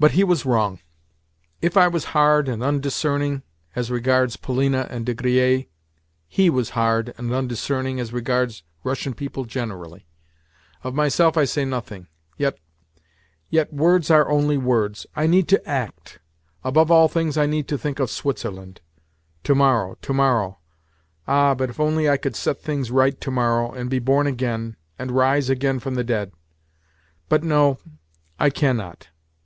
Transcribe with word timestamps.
But 0.00 0.12
he 0.12 0.24
was 0.24 0.46
wrong. 0.46 0.78
If 1.60 1.76
I 1.76 1.86
was 1.86 2.16
hard 2.16 2.48
and 2.48 2.62
undiscerning 2.62 3.42
as 3.76 3.90
regards 3.90 4.38
Polina 4.38 4.86
and 4.88 5.04
De 5.04 5.12
Griers, 5.14 5.66
he 6.26 6.48
was 6.48 6.70
hard 6.70 7.12
and 7.18 7.30
undiscerning 7.34 8.00
as 8.00 8.10
regards 8.10 8.62
Russian 8.82 9.12
people 9.12 9.44
generally. 9.44 10.06
Of 10.82 10.94
myself 10.94 11.36
I 11.36 11.44
say 11.44 11.66
nothing. 11.66 12.06
Yet—yet 12.38 13.74
words 13.74 14.10
are 14.10 14.30
only 14.30 14.56
words. 14.56 15.04
I 15.14 15.26
need 15.26 15.48
to 15.48 15.68
act. 15.68 16.18
Above 16.64 16.90
all 16.90 17.08
things 17.08 17.36
I 17.36 17.44
need 17.44 17.68
to 17.68 17.76
think 17.76 17.98
of 18.00 18.08
Switzerland. 18.08 18.80
Tomorrow, 19.44 19.98
tomorrow—Ah, 20.00 21.54
but 21.54 21.68
if 21.68 21.78
only 21.78 22.08
I 22.08 22.16
could 22.16 22.36
set 22.36 22.62
things 22.62 22.90
right 22.90 23.20
tomorrow, 23.20 23.70
and 23.70 23.90
be 23.90 23.98
born 23.98 24.26
again, 24.26 24.76
and 24.98 25.10
rise 25.12 25.50
again 25.50 25.78
from 25.78 25.94
the 25.94 26.04
dead! 26.04 26.32
But 27.28 27.44
no—I 27.44 28.48
cannot. 28.48 29.08